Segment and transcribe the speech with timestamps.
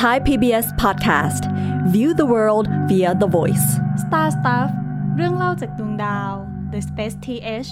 [0.00, 1.42] Thai PBS Podcast
[1.94, 3.66] View the world via the voice
[4.04, 4.68] Star Stuff
[5.16, 6.32] เรื่องเล่าจากดวงดาว
[6.72, 7.70] The Space TH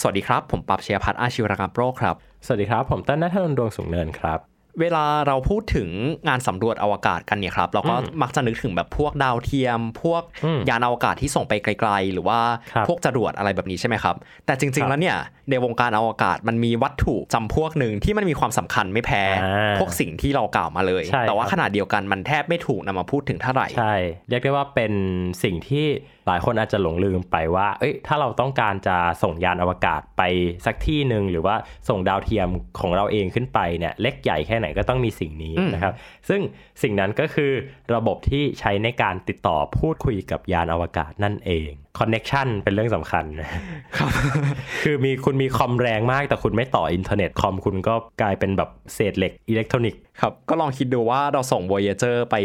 [0.00, 2.14] สวัสดีครับ ผมปรับเชียพัฒน์อาชีวรกรรมโรคครับ
[2.46, 4.49] สวัสดีครับ ผมต้นนัทนนท์ดวงสูงเนินครับ
[4.80, 5.88] เวลาเราพูดถึง
[6.28, 12.40] งานสำรวจอวกาศกันเนี่ยครับ เราก็มักจะนึกถึงแบบพวกดาวเทียม พวกอืมยานอวกาศที่ส่งไปไกล ๆ หรือว่า
[12.72, 14.16] ครับพวกจรวดอะไรแบบนี้ใช่ไหมครับ
[14.46, 15.16] แต่จคริรังๆบแล้วเนี่ย
[15.50, 23.94] ในวงการอวกาศมันมีวัตถุจำพวกหนึ่งที่มันมีความสำคัญไม่แพ้อ่าพวกสิ่งที่เรากล่าวมาเลยใช่แต่ว่าครับขนาดเดียวกันมันแทบไม่ถูกนำมาพูดถึงเท่าไหร่ใช่
[24.28, 24.92] เรียกได้ว่าเป็น
[25.42, 25.86] สิ่งที่
[26.19, 30.22] ห ลายคนอาจจะหลงลืมไปว่า เอ้ย ถ้าเราต้องการจะส่งยานอวกาศไป
[30.66, 31.54] สักที่หนึ่งหรือว่า
[31.88, 32.48] ส่งดาวเทียม
[32.80, 35.94] ของเราเองขึ้นไปเนี่ย เล็กใหญ่แค่ไหนก็ต้องมีสิ่งนี้อืมนะครับ
[36.28, 36.40] ซึ่ง
[36.82, 37.52] สิ่งนั้นก็คือ
[37.94, 41.70] ระบบที่ใช้ในการติดต่อพูดคุยกับยานอวกาศนั่นเอง
[42.00, 43.24] Connection เป็นเรื่องสำคัญ
[44.82, 52.36] คือมีคุณมีคอมแรงมากแต่คุณไม่ต่ออินเทอร์เน็ตคอมคุณก็กลายเป็นแบบเศษเหล็กอิเล็กทรอนิกส์ครับก็ลองคิดดูว่าเราส่ง Voyager ไป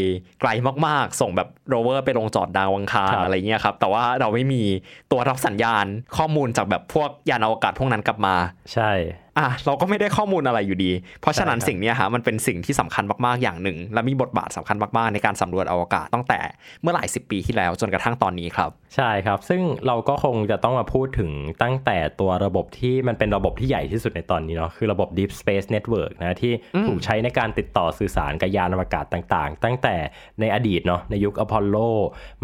[0.41, 0.49] ไกล
[0.87, 4.63] มากๆ ส่งแบบโรเวอร์ไปลงจอดดาวอังคารครับอะไรเงี้ยครับแต่ว่าเราไม่มี
[5.11, 5.85] ตัวรับสัญญาณ
[6.17, 8.35] ข้อมูลจากแบบพวกยานอวกาศพวกนั้นกลับมา
[8.73, 8.91] ใช่
[9.39, 10.91] อะเราก็ไม่ได้ข้อมูลอะไรอยู่ดี
[11.21, 16.39] เพราะฉะนั้นใช่ครับสิ่งเนี้ยฮะมันเป็นสิ่งที่สำคัญมากๆอย่างหนึ่ง และมีบทบาทสำคัญมากๆในการสำรวจอวกาศตั้งแต่
[16.81, 21.31] เมื่อหลายสิบปีที่แล้วจนกระทั่งตอนนี้ครับ ใช่ครับ ซึ่งเราก็คงจะต้องมาพูดถึง
[21.63, 26.53] ตั้งแต่ตัวระบบที่มันเป็นระบบที่ใหญ่ที่สุดในตอนนี้เนาะคือระบบ Deep Space Network นะที่
[26.87, 29.95] ถูกใช้ในการติดต่อสื่อสารกับยานอวกาศต่างๆ ตั้งแต่
[30.39, 31.77] ในอดีตเนาะในยุคอพอลโล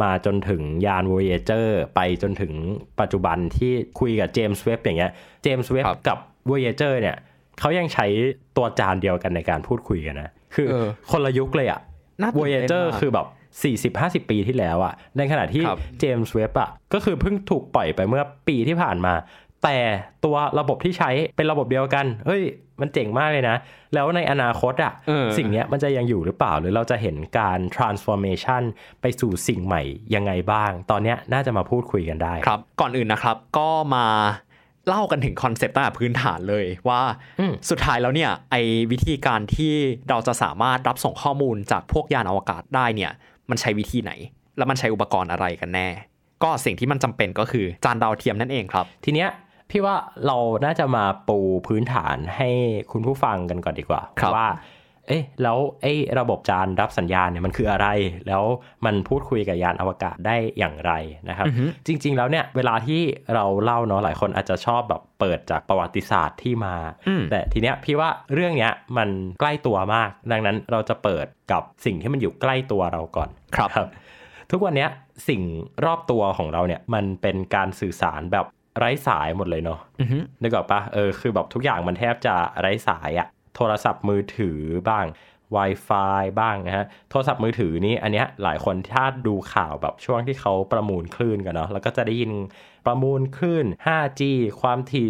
[0.02, 2.54] มาจนถึงยาน Voyager ไปจนถึง
[3.00, 6.18] ปัจจุบันที่คุยกับ James Webb อย่างเงี้ย James Webb ครับกับ
[6.50, 7.18] Voyager เนี่ย
[7.60, 8.06] เขายังใช้
[8.58, 11.80] ตัวจานเดียวกันในการพูดคุยกันนะ คือเออคนละยุคเลยอะ
[12.22, 13.28] น่าตื่นเต้น Voyager มากคือแบบ
[14.24, 19.14] 40-50 ปีที่แล้วอะในขณะที่ครับ James Webb อะก็คือเพิ่งถูกปล่อยไปเมื่อปีที่ผ่านมา
[19.64, 19.78] แต่
[20.26, 22.44] ตัวระบบที่ใช้เป็นระบบเดียวกัน เฮ้ย
[22.82, 23.58] มันเจ๋งมากเลยนะ
[23.94, 28.64] แล้วในอนาคตอะเออสิ่งเนี้ยมันจะยังอยู่หรือเปล่า หรือเราจะเห็นการ transformation
[29.02, 29.82] ไปสู่สิ่งใหม่
[30.16, 34.08] ยังไงบ้าง ตอนเนี้ยน่าจะมาพูดคุยกันได้ ครับ ก่อนอื่นนะครับ ก็มา
[34.88, 37.02] เล่ากันถึงคอนเซปต์ตั้งแต่พื้นฐานเลยว่า
[37.40, 38.62] อืมสุดท้ายแล้วเนี่ยไอ้
[38.92, 39.74] วิธีการที่
[40.10, 43.12] เราจะสามารถรับส่งข้อมูลจากพวกยานอวกาศได้เนี่ย
[43.50, 44.12] มันใช้วิธีไหน
[44.58, 45.88] แล้วมันใช้อุปกรณ์อะไรกันแน่
[46.44, 49.30] ก็สิ่งที่มันจำเป็นก็คือจานดาวเทียมนั่นเองครับ ทีเนี้ย
[49.70, 49.96] พี่ว่า
[50.28, 52.50] เราน่าจะมาปูพื้นฐานให้
[52.92, 54.48] คุณผู้ฟังกันก่อนดีกว่าครับว่า
[55.12, 57.88] เอ๊ะแล้วไอ้ระบบจานรับสัญญาณเนี่ยมันคืออะไร
[58.28, 58.44] แล้ว
[58.86, 60.94] มันพูดคุยกับยานอวกาศได้อย่างไร
[61.30, 61.48] นะครับ
[61.88, 63.02] จริง ๆ แล้วเนี่ยเวลาที่
[63.36, 66.76] เราเล่าเนาะหลายคนอาจจะชอบแบบเปิดจากประวัติศาสตร์ที่มา
[67.08, 73.88] อืมแต่ทีเนี้ยพี่ว่าเรื่องเนี้ยมันใกล้ตัวมาก ดังนั้นเราจะเปิดกับสิ่งที่มันอยู่ใกล้ตัวเราก่อนครับครับ
[74.52, 74.90] ทุกวันเนี้ย
[75.28, 75.42] สิ่ง
[75.86, 78.46] รอบตัวของเราเนี่ยมันเป็นการสื่อสารแบบ
[78.78, 85.06] ไร้สายหมดเลยเนาะอือฮึนึกออกปะเออคือแบบทุกอย่างมันแทบจะไร้สายอะ โทรศัพท์มือถือบ้าง
[85.56, 92.32] Wi-Fi บ้างนะฮะ โทรศัพท์มือถือนี่อันเนี้ยหลายคนถ้าดูข่าวแบบช่วงที่เขาประมูลคลื่นกันเนาะแล้วก็จะได้ยิน
[92.86, 94.22] ประมูลคลื่น 5G
[94.62, 95.08] ความถี่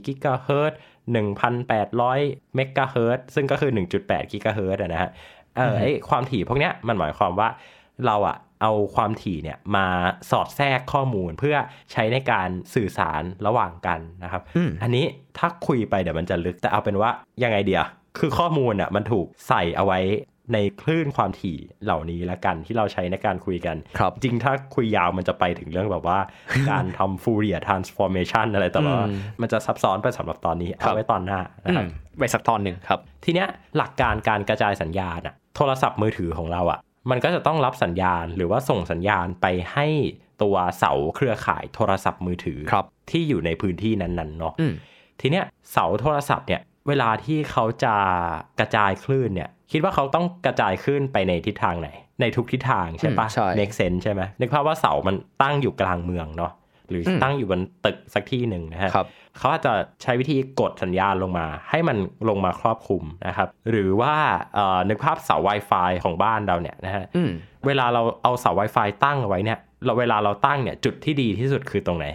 [0.00, 0.78] 2.4 กิกะเฮิรตซ์
[1.66, 3.70] 1,800 เมกะเฮิรตซ์ซึ่งก็คือ
[4.02, 5.10] 1.8 กิกะเฮิรตซ์อะนะฮะ
[5.56, 7.48] เออไอความถี่พวกเนี้ยมันหมายความว่า
[8.06, 9.86] เราอะ เอาความถี่เนี่ยมา
[10.30, 11.56] สอดแทรกข้อมูลเพื่อ
[11.92, 15.04] ใช้ในการสื่อสารระหว่างกันนะครับอืมอันนี้
[15.38, 17.10] ถ้าคุยไปเดี๋ยวมันจะลึกแต่เอาเป็นว่า
[17.42, 17.84] ยังไงเดียว
[18.18, 20.00] คือข้อมูลอะมันถูกใส่เอาไว้
[20.52, 26.18] ในคลื่นความถี่เหล่านี้ละกันที่เราใช้ในการคุยกันครับจริงถ้าคุยยาวมันจะไปถึงเรื่องแบบว่า
[26.70, 31.88] การทำ Fourier transformation อะไรแต่ว่าอืมมันจะซับซ้อนไปสำหรับตอนนี้ครับเอาไว้ตอนหน้าอืนะครับม
[32.18, 36.78] ไว้สักตอนหนึ่งครับ ทีเนี้ยหลักการการกระจายสัญญาณอะโทรศัพท์มือถือของเราอะ
[37.10, 39.86] มันก็จะต้องรับสัญญาณหรือว่าส่งสัญญาณไปให้
[40.42, 44.72] ตัวเสาเครือข่ายโทรศัพท์มือถือครับที่อยู่ในพื้นที่นั้นๆเนาะอืม
[45.20, 47.94] ทีเนี้ยเสาโทรศัพท์เนี่ยเวลาที่เขาจะ
[48.58, 51.88] กระจายคลื่นเนี่ยคิดว่าเขาต้องกระจายคลื่นไปในทิศทางไหน
[52.20, 56.52] ในทุกทิศทางใช่ปะอืมใช่ make sense ใช่ไหมนึกภาพว่าเสามันตั้งอยู่กลางเมืองเนาะ
[56.90, 59.06] หรืออมตั้งอยู่บนตึกสักที่หนึ่งนะฮะครับ
[59.38, 61.96] เขาอาจจะใช้วิธีกดสัญญาณลงมา ให้มัน
[62.28, 64.14] ลงมาครอบคลุมนะครับ หรือว่า
[64.54, 67.30] เอ่อนึกภาพเสา Wi-Fi ของบ้านเราเนี่ยนะฮะอืม
[67.66, 72.06] เวลาเราเอาเสา Wi-Fi ตั้งเอาไว้เนี่ยเราเวลาเราตั้งเนี่ยจุดที่ดีที่สุดคือตรงไหน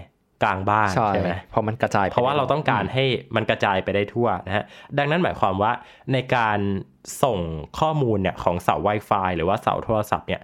[0.43, 3.05] กลางบ้านใช่ใช่ไหมเพราะมันกระจายไปเพราะว่าเราต้องการให้
[3.35, 4.63] มันกระจายไปได้ทั่วนะฮะ
[4.97, 5.71] ดังนั้นหมายความว่า
[6.13, 6.59] ในการ
[7.23, 7.39] ส่ง
[7.79, 10.41] ข้อมูลเนี่ยของเสา Wi-Fi หรือว่าเสาโทรศัพท์เนี่ย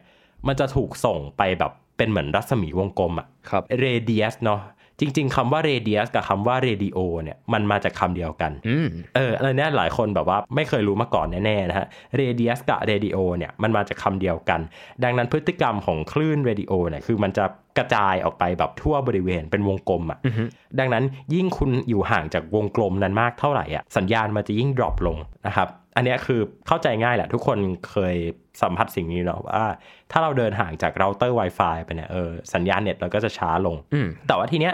[0.47, 1.71] มันจะถูกส่งไปแบบ
[2.01, 4.62] เป็นเหมือนรัศมีวงกลมอะครับ radius เนาะ
[5.00, 14.59] จริง ๆคำว่า radius กับคำว่าเรดิโอเนี่ยมันมาจากคำเดียวกันอืมเอออะไรเนี่ยหลายคนแบบว่าไม่เคยรู้มาก่อนแน่ๆนะฮะ radius กับเรดิโอเนี่ยมันมาจากคำเดียวกัน
[15.03, 17.45] ดังนั้นพฤติกรรมของคลื่นเรดิโอเนี่ยคือมันจะ
[17.77, 20.44] กระจายออกไปแบบทั่วบริเวณเป็นวงกลมอะ่ะอือฮึ
[20.80, 21.03] ดังนั้น
[21.33, 25.18] ยิ่งคุณอยู่ห่างจากวงกลมนั้นมากเท่าไหร่อะสัญญาณมันจะยิ่งดรอปลง
[25.48, 27.57] นะครับ อันเนี้ยคือเข้าใจง่ายแหละ ทุกคน
[27.89, 28.15] เคย
[28.61, 29.63] สัมผัสสิ่งนี้เนาะว่า
[30.11, 34.73] ถ้าเราเดินห่างจากเราเตอร์ Wi-Fi ไปเนี่ยเออสัญญาณเน็ตเราก็จะช้าลงอืมแต่ว่าทีเนี้ย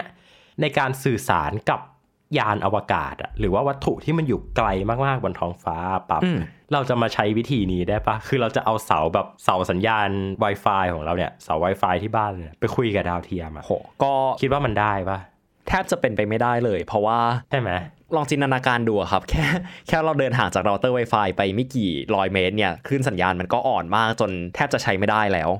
[0.60, 1.80] ในการสื่อสารกับ
[2.38, 4.68] ยานอวกาศอะหรือว่าวัตถุที่มันอยู่ไกล
[5.06, 5.76] มากๆบนท้องฟ้า
[6.10, 6.38] ปั๊บอืม
[6.72, 10.08] เราจะมาใช้วิธีนี้ได้ปะคือเราจะเอาเสาแบบเสาสัญญาณ
[10.44, 13.72] Wi-Fi ของเราเนี่ยเสา Wi-Fi ที่บ้านเนี่ยไปคุยกับดาวเทียมอะโห
[14.02, 14.12] ก็
[14.42, 15.18] คิดว่ามันได้ปะ
[15.68, 17.18] แทบจะเป็นไปไม่ได้เลย เพราะว่า
[17.50, 17.70] ใช่ไหม
[18.16, 19.44] ลองจินตนาการดูอะครับ แค่
[19.86, 25.50] แค่เราเดินห่างจากเราเตอร์ Wi-Fi ไปไม่กี่ร้อยเมตรเนี่ยคลื่นสัญญาณมันก็อ่อนมากจนแทบจะใช้ไม่ได้แล้ว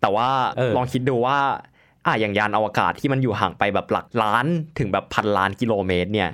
[0.00, 1.38] แต่ว่าเออลองคิดดูว่า
[2.06, 4.46] อะอย่างยานอวกาศที่มันอยู่ห่างไปแบบหลักล้าน
[4.78, 6.30] ถึงแบบพันล้านกิโลเมตรเนี่ย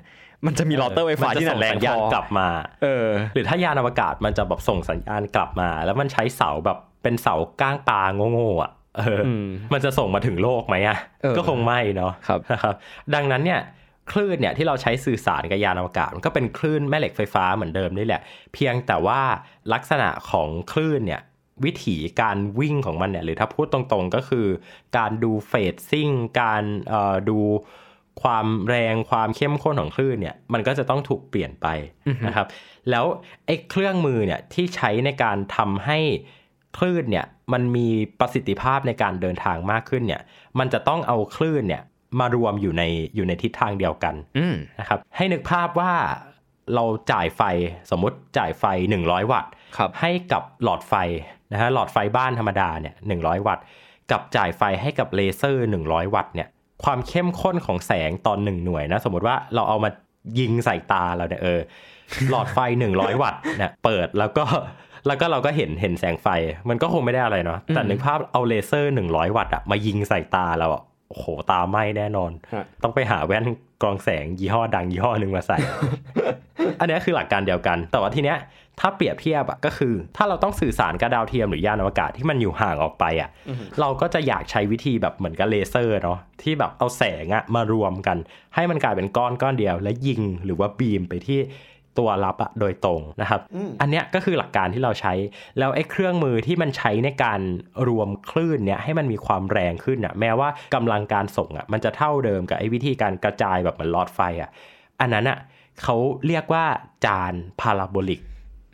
[0.46, 2.48] มันจะมีเราเตอร์ Wi-Fi มันจะที่ไหส่นงแรงสัญพญาณอกลับมา
[2.82, 8.00] เออหรือถ้ายานอวกาศมันจะแบบส่งสัญญาณกลับมา แล้วมันใช้เสาแบบเป็นเสาก้างปลา
[8.32, 12.74] โง่ๆอะเอออมมันจะส่งมาถึงโลกไหมอะเออก็คงไม่เนาะครับนะครับ
[13.14, 13.60] ดังนั้นเนี่ย
[14.10, 18.20] คลื่นเนี่ยที่เราใช้สื่อสารกับยานอวกาศมันก็เป็นคลื่นแม่เหล็กไฟฟ้าเหมือนเดิมนี่แหละ
[18.54, 19.20] เพียงแต่ว่า
[19.72, 21.22] ลักษณะของคลื่นเนี่ย
[21.64, 24.46] วิถีการวิ่งของมันเนี่ยหรือถ้าพูดตรงๆก็คือ
[24.96, 26.08] การดูเฟสซิ่ง
[26.42, 26.64] การ
[27.28, 27.38] ดู
[28.22, 31.66] ความแรงความเข้มข้นของคลื่นเนี่ยมันก็จะต้องถูกเปลี่ยนไป
[32.26, 32.46] นะครับ
[32.90, 33.04] แล้ว
[33.46, 35.98] ไอ้เครื่องมือเนี่ยที่ใช้ในการทำให้
[36.78, 37.88] คลื่นเนี่ยมันมี
[38.20, 40.22] ประสิทธิภาพในการเดินทางมากขึ้นเนี่ย
[40.58, 41.82] มันจะต้องเอาคลื่นเนี่ย
[42.20, 42.82] มารวมอยู่ใน
[43.16, 45.92] อยู่ในทิศทางเดียวกันอืมนะครับ ให้นึกภาพว่า
[46.74, 47.42] เราจ่ายไฟ
[47.90, 48.64] สมมติจ่ายไฟ
[49.00, 50.94] 100 วัตต์ครับให้กับหลอดไฟ
[51.52, 53.64] นะฮะหลอดไฟบ้านธรรมดาเนี่ย100 วัตต์
[54.10, 56.48] กับจ่ายไฟให้กับเลเซอร์ 100 วัตต์เนี่ย
[56.84, 59.90] ความเข้มข้นของแสงตอน1หน่วยนะสมมติว่าเราเอามา
[60.38, 61.60] ยิงใส่ตาเราเนี่ยเออ
[62.30, 62.58] หลอดไฟ
[62.92, 64.44] 100 วัตต์เนี่ยเปิดแล้วก็
[65.06, 66.28] แล้วก็เราก็เห็นเห็นแสงไฟ
[66.68, 70.82] มันก็คงไม่ได้อะไรเนาะแต่นึกภาพเอาเลเซอร์ 100 วัตต์อะมายิงใส่ตาเราอะ
[71.12, 73.44] โอ้โหตาไหม้แน่นอนฮะต้องไปหาแว่น
[73.82, 75.58] กรองแสงยี่ห้อดังยี่ห้อหนึ่งมาใส่
[76.80, 78.38] อันเนี้ยคือหลักการเดียวกัน แต่ว่าทีเนี้ย
[78.80, 83.30] ถ้าเปรียบเทียบอะก็คือ ถ้าเราต้องสื่อสารกับดาวเทียมหรือยานอวกาศที่มันอยู่ห่างออกไปอะ
[83.80, 88.16] เราก็จะอยากใช้วิธีแบบเหมือนกับเลเซอร์เนาะที่แบบเอาแสงอะมารวมกัน
[88.54, 91.40] ให้มันกลายเป็นก้อนก้อนเดียว และยิงหรือว่าบีมไปที่
[91.98, 93.40] ตัวรับอะโดยตรงนะครับ
[93.80, 95.12] อันเนี้ยก็คือหลักการที่เราใช้
[95.58, 97.40] แล้วไอ้เครื่องมือที่มันใช้ในการ
[97.88, 104.50] รวมคลื่นเนี่ยให้มันมีความแรงขึ้นอะแม้ว่ากำลังการส่งอะมันจะเท่าเดิมกับไอ้วิธีการกระจายแบบเหมือนหลอดไฟอะ
[105.00, 105.38] อันนั้นอะ
[105.82, 105.96] เขา
[106.26, 106.64] เรียกว่า
[107.06, 108.20] จานพาราโบลิก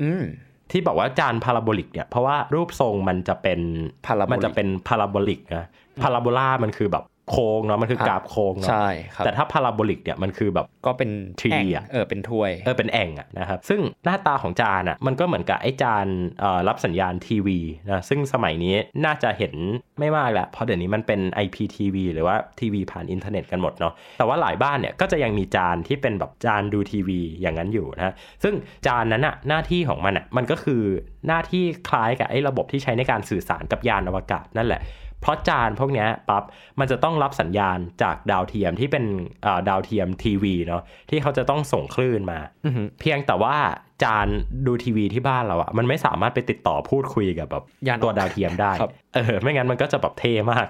[0.02, 0.24] อืม
[0.70, 3.60] ที่บอกว่าจานพาราโบลิกเนี่ยเพราะว่ารูปทรงมันจะเป็น
[4.06, 5.66] parabolic มันจะเป็นพาราโบลิกนะ
[6.02, 11.10] พาราโบลามันคือแบบ โค้งเนาะมันคือกราฟโค้งเนาะใช่ครับแต่ถ้าพาราโบลิกเนี่ยมันคือแบบก็เป็น
[11.40, 16.06] 3D แอ่งอะเออเป็นถ้วยเออเป็นแอ่งอะนะครับซึ่งหน้าตาของจานอะมันก็เหมือนกับไอ้จาน
[16.40, 17.58] เอ่อรับสัญญาณทีวี
[17.90, 19.54] นะซึ่งสมัยนี้น่าจะเห็น
[19.98, 28.54] ไม่มากแล้วเพราะเดี๋ยวนี้มันเป็น IPTV หรือว่าทีวีผ่านอินเทอร์เน็ตกันหมดเนาะแต่ว่าหลายบ้านเนี่ยก็จะยังมีจานที่เป็นแบบจานดูทีวีอย่างนั้นอยู่นะซึ่ง
[28.86, 30.82] จานนั้นอะหน้าที่ของมันอะมันก็คือ
[31.28, 34.80] หน้าที่คล้ายกับไอ้ระบบที่ใช้ในการสื่อสารกับยานอวกาศนั่นแหละ
[35.20, 36.42] เพราะจานพวกเนี้ยปั๊บ
[36.78, 39.04] มันจะต้องรับสัญญาณจากดาวเทียมที่เป็น
[39.46, 43.56] อ่าดาวเทียมทีวีเนาะที่เขาจะต้องส่งคลื่นมาอือหือเพียงแต่ว่า
[44.04, 44.28] จาน
[44.66, 50.66] ดูทีวีที่บ้านเราอะมันไม่สามารถไปติดต่อพูดคุยกับแบบยานตัวดาวเทียมได้ครับเออไม่งั้นมันก็จะแบบเท่มาก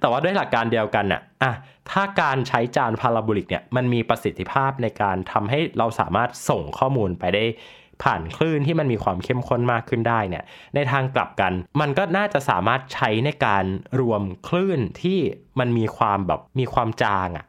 [0.00, 1.52] แต่ว่าด้วยหลักการเดียวกันน่ะอะ
[1.90, 7.44] ถ้าการใช้จานพาราโบลิกเนี่ยมันมีประสิทธิภาพในการทำให้เราสามารถส่งข้อมูลไปได้
[8.02, 10.44] ผ่านคลื่นที่มันมีความเข้มข้นมากขึ้นได้เนี่ย
[10.74, 13.64] ในทางกลับกัน มันก็น่าจะสามารถใช้ในการ
[14.00, 15.18] รวมคลื่นที่
[15.58, 17.46] มันมีความแบบมีความจางอะ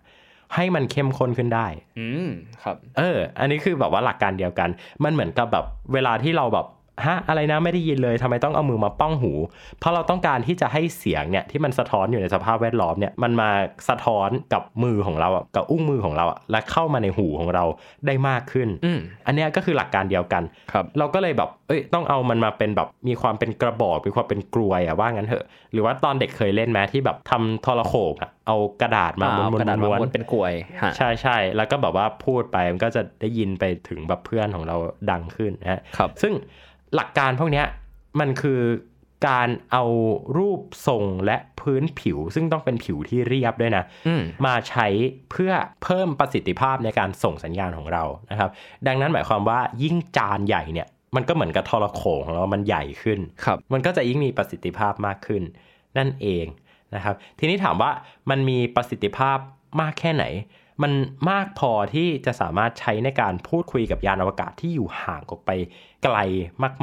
[0.55, 1.67] ให้มันเข้มข้นขึ้นได้
[2.00, 2.29] อืม
[2.63, 4.69] ครับ เออ อันนี้คือแบบว่าหลักการเดียวกัน
[5.03, 6.65] มันเหมือนกับแบบเวลาที่เราแบบ
[7.05, 9.31] ฮะอะไรนะไม่ได้ยินเลยทำไมต้องเอามือมาป้องหู
[9.79, 13.50] เพราะเราต้องการที่จะให้เสียงเนี่ยที่มันสะท้อนอยู่ในสภาพแวดล้อมเนี่ยมันมา
[13.89, 17.63] สะท้อนกับมือของเราอะกับอุ้งมือของเราอะและเข้ามาในหูของเรา
[18.07, 34.75] ได้มากขึ้นอืมอันเนี้ยก็คือหลักการเดียวกันครับเราก็เลยแบบเอ้ยต้องเอามันมาเป็นแบบมีความเป็นกระบอกมีความเป็นกลวยอะว่างั้นเถอะหรือว่าตอนเด็กเคยเล่นไหมที่แบบทำโทรโขงอะเอากระดาษมาอ่ม้วนกระดาษๆม้วนม้วนเป็นกลวยฮะใช่ใช่แล้วก็แบบว่าพูดไปมันก็จะได้ยินไปถึงแบบเพื่อนของเรา
[35.12, 36.33] ดังขึ้นนะฮะครับซึ่ง
[36.95, 37.65] หลักการพวกเนี้ย
[38.19, 38.62] มันคือ
[39.27, 39.83] การเอา
[40.38, 44.88] รูปทรงและพื้นผิว ซึ่งต้องเป็นผิวที่เรียบด้วยนะอืมมาใช้
[45.31, 45.51] เพื่อ
[45.83, 48.50] เพิ่มประสิทธิภาพในการส่งสัญญาณของเรานะครับ
[48.88, 55.43] ดังนั้นหมายความว่ายิ่งจานใหญ่เนี่ย มันก็เหมือนกับโทรโขงของเรา มันใหญ่ขึ้นครับ มันก็จะยิ่งมีประสิทธิภาพมากขึ้น
[55.97, 56.45] นั่นเอง
[56.95, 57.91] นะครับ ทีนี้ถามว่า
[58.29, 59.38] มันมีประสิทธิภาพ
[59.81, 60.25] มากแค่ไหน
[60.82, 60.92] มัน
[61.30, 65.51] มากพอที่จะสามารถใช้ในการพูดคุยกับยานอวกาศที่อยู่ห่างออกไป
[66.03, 66.18] ไกล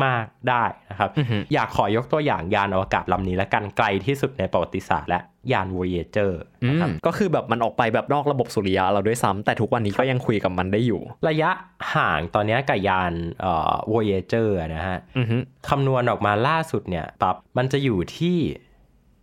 [0.05, 5.21] มาก ๆได้นะครับอือฮึอยากขอยกตัวอย่างยานอวกาศลำนี้ละกันไกลที่สุดในประวัติศาสตร์และ
[5.53, 6.33] ยาน Voyager
[6.63, 11.51] อืนะมครับก็คือแบบมันออกไปแบบนอกระบบสุริยะเราด้วยซ้ำแต่ทุกวันนี้ก็ยังคุยกับมันได้อยู่ ระยะ
[11.95, 15.37] ห่างตอนเนี้ยกับยานเอ่อ Voyager นะฮะอือฮึ
[15.69, 18.39] คำนวณออกมาล่าสุดเนี่ยปั๊บมันจะอยู่ที่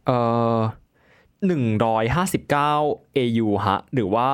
[0.07, 0.17] เอ่
[0.55, 0.57] อ
[1.45, 2.73] หนึ่งร้อยห้าสิบเก้า
[3.17, 4.27] AU ฮะ หรือว่า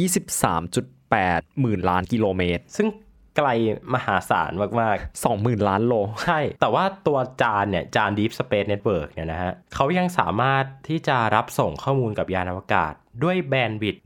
[0.00, 2.88] ยี่สิบสามจุดแปดหมื่นล้านกิโลเมตร ซึ่ง
[3.36, 3.48] ไกล
[3.94, 4.50] มหาศาล
[4.80, 14.02] มากสองหมื่นล้านโลๆใช่ แต่ว่าตัวจานเนี่ย จาน Deep Space Network เนี่ยนะฮะเขายังสามารถที่จะรับส่งข้อมูลกับยานอวกาศ ด้วยแบนด์วิดต์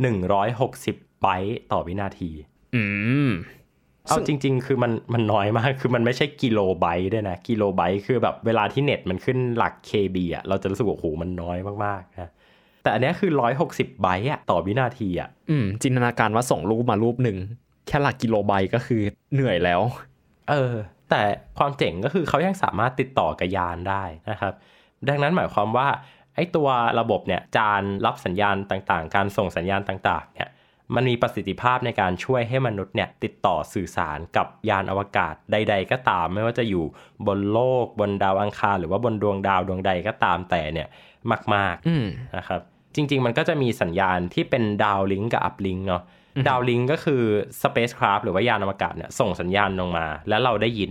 [0.59, 2.31] 160 ไบต์ต่อวินาที
[2.75, 2.83] อื
[3.29, 3.31] ม
[4.07, 12.31] เอาจริง ๆ คือมันมันน้อยมาก คือมันไม่ใช่กิโลไบต์ด้วยนะ กิโลไบต์คือแบบเวลาที่เน็ตมันขึ้นหลัก KB อะ เราจะรู้สึกว่าโอ้โหมันน้อยมากๆนะ
[12.85, 13.31] แต่อันเนี้ยคือ
[13.67, 17.39] 160 ไบต์อะต่อวินาทีอะอืม จินตนาการว่าส่งรูปมารูปหนึ่ง
[17.87, 19.03] แค่หลักกิโลไบต์ก็คือ
[19.35, 19.81] เหนื่อยแล้ว
[20.51, 20.75] เออ
[21.11, 21.23] แต่
[21.59, 24.53] ความเจ๋งก็คือเขายังสามารถติดต่อกับยานได้นะครับ
[25.09, 25.89] ดังนั้นหมายความว่า
[26.35, 26.69] ไอ้ตัว
[27.01, 30.49] ระบบเนี่ยจานรับสัญญาณต่างๆ การส่งสัญญาณต่างๆเนี่ย
[30.95, 36.85] มันมีประสิทธิภาพในการช่วยให้มนุษย์เนี่ยติดต่อสื่อสารกับยานอวกาศใด ๆ ก็ตาม ไม่ว่าจะอยู่
[37.27, 40.89] บนโลกบนดาวอังคาร หรือว่าบนดวงดาวดวงใดก็ตามแต่เนี่ย
[41.55, 42.61] มากๆอืมนะครับ
[42.95, 46.03] จริง ๆ มันก็จะมีสัญญาณที่เป็นดาวลิงก์กับอัพลิงก์เนาะ
[46.49, 47.23] ดาวลิงก์ก็คือ
[47.63, 50.91] Spacecraft หรือว่ายานอวกาศเนี่ยส่งสัญญาณลงมา แล้วเราได้ยิน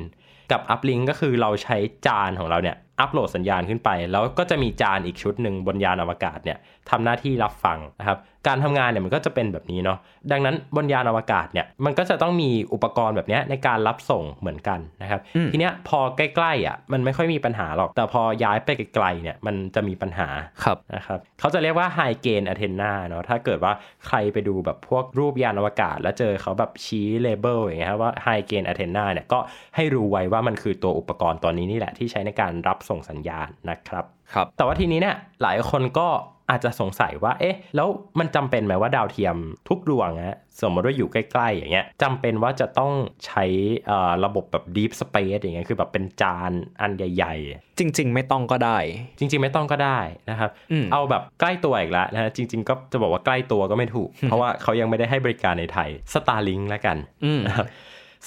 [0.51, 6.57] กับอัพลิงก์ก็คือเราใช้จานของเราเนี่ยอัปโหลดสัญญาณขึ้นไป แล้วก็จะมีจานอีกชุดหนึ่งบนยานอวกาศเนี่ย
[6.89, 9.97] ทำหน้าที่รับฟังนะครับการทำงานเนี่ยมันก็จะเป็นแบบนี้เนาะ
[10.31, 20.27] ดังนั้นบนยานอวกาศเนี่ยมันก็จะต้องมีอุปกรณ์แบบเนี้ยในการรับส่งเหมือนกันนะครับอืมทีเนี้ยพอใกล้ๆอะมันไม่ค่อยมีปัญหาหรอก แต่พอย้ายไปไกลๆเนี่ยมันจะมีปัญหา
[20.63, 23.73] ครับนะครับเขาจะเรียกว่า high gain antenna เนาะถ้าเกิดว่า
[24.07, 29.39] ใครไปดูแบบพวกรูปยานอวกาศ แล้วเจอเขาแบบชี้เลเบลอย่างเงี้ยครับว่า high gain antenna เนี่ยก็
[29.75, 36.07] ให้รู้ไว้ว่ามันคือตัวอุปกรณ์ตัวนี้นี่แหละที่ใช้ในการรับส่งสัญญาณนะครับครับแต่ว่าทีนี้เนี่ยหลายคนก็
[36.49, 37.87] อาจจะสงสัยว่า เอ๊ะ แล้ว
[38.19, 39.35] มันจำเป็นไหมว่าดาวเทียม
[39.69, 42.91] ทุกดวงนะสมมติว่าอยู่ใกล้ ๆ อย่างเงี้ยจำเป็นว่าจะต้อง
[43.25, 43.43] ใช้
[43.87, 47.33] เอ่อระบบแบบ deep space อย่างเงี้ยคือแบบเป็นจานอันใหญ่
[47.79, 57.67] จริง ๆ ไม่ต้องก็ได้ๆจริง ๆ ไม่ต้องก็ได้นะครับอืมเอาแบบใกล้ตัวอีกแล้วนะฮะจริง ๆ ก็จะบอกว่าใกล้ตัวก็ไม่ถูก เพราะว่าเขายังไม่ได้ให้บริการในไทย Starlink แล้วกันอืมนะครับ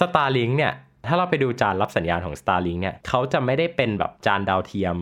[0.01, 0.73] Starlink เนี่ย
[1.09, 4.97] ถ้าเราไปดูจานรับสัญญาณของ Starlink เนี่ยเขาจะไม่ได้เป็นแบบจานดาวเทียม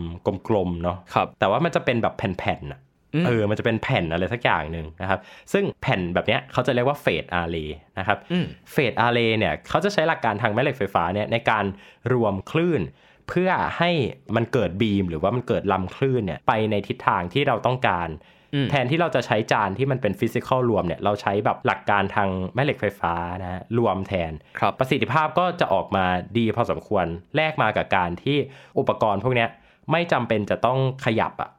[0.47, 2.83] กลมๆเนาะครับแต่ว่ามันจะเป็นแบบแผ่นๆน่ะอืม
[3.27, 5.19] เออมันจะเป็นแผ่นอะไรสักอย่างหนึ่งนะครับ
[5.53, 11.65] ซึ่งแผ่นแบบเนี้ยเขาจะเรียกว่าเฟดอาร์เรย์นะครับอืมเฟดอาร์เรย์เนี่ยเขาจะใช้หลักการทางแม่เหล็กไฟฟ้าเนี่ยในการ
[12.13, 12.81] รวมคลื่น
[13.29, 13.91] เพื่อให้
[14.35, 18.09] มันเกิดบีม หรือว่ามันเกิดลำคลื่นเนี่ยไปในทิศทางที่เราต้องการ
[18.53, 26.05] อืมแทนที่เราจะใช้จานที่มันเป็นฟิสิกอลรวมเนี่ยเราใช้แบบหลักการทางแม่เหล็กไฟฟ้านะฮะรวมแทนครับประสิทธิภาพก็จะออกมา
[26.37, 27.05] ดีพอสมควร
[27.35, 28.37] แลกมากับการที่
[28.79, 29.49] อุปกรณ์พวกเนี้ย
[29.91, 31.54] ไม่จำเป็นจะต้องขยับอะ่ะอืม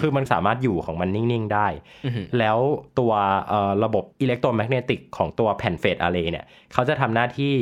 [0.00, 1.66] คือมันสามารถอยู่ของมันนิ่ง ๆ ได้
[2.04, 2.58] อือหือแล้ว
[2.98, 3.12] ตัว
[3.48, 7.52] เอ่อระบบอิเล็กโทรแมกเนติกของตัวแผ่นเฟสอาร์เรย์เนี่ย เขาจะทำหน้าที่